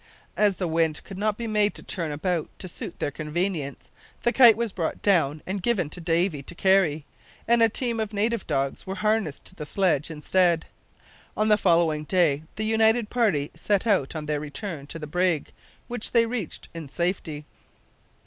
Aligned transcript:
As 0.35 0.55
the 0.55 0.67
wind 0.67 1.03
could 1.03 1.19
not 1.19 1.37
be 1.37 1.45
made 1.45 1.75
to 1.75 1.83
turn 1.83 2.11
about 2.11 2.49
to 2.57 2.67
suit 2.67 2.97
their 2.97 3.11
convenience, 3.11 3.83
the 4.23 4.33
kite 4.33 4.57
was 4.57 4.71
brought 4.71 4.99
down 5.03 5.43
and 5.45 5.61
given 5.61 5.91
to 5.91 6.01
Davy 6.01 6.41
to 6.41 6.55
carry, 6.55 7.05
and 7.47 7.61
a 7.61 7.69
team 7.69 7.99
of 7.99 8.11
native 8.11 8.47
dogs 8.47 8.87
were 8.87 8.95
harnessed 8.95 9.45
to 9.45 9.53
the 9.55 9.63
sledge 9.67 10.09
instead. 10.09 10.65
On 11.37 11.49
the 11.49 11.55
following 11.55 12.05
day 12.05 12.41
the 12.55 12.65
united 12.65 13.11
party 13.11 13.51
set 13.55 13.85
out 13.85 14.15
on 14.15 14.25
their 14.25 14.39
return 14.39 14.87
to 14.87 14.97
the 14.97 15.05
brig, 15.05 15.51
which 15.87 16.13
they 16.13 16.25
reached 16.25 16.67
in 16.73 16.89
safety. 16.89 17.45